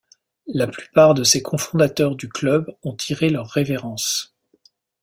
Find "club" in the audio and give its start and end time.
2.27-2.75